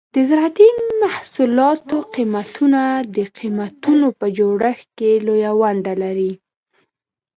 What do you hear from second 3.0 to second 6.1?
د قیمتونو په جوړښت کې لویه ونډه